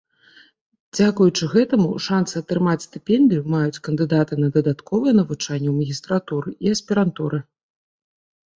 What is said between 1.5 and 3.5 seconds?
гэтаму, шанцы атрымаць стыпендыю